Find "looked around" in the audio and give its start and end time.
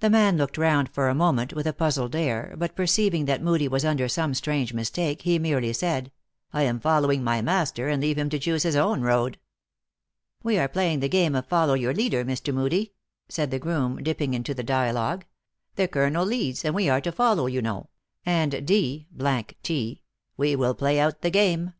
0.36-0.90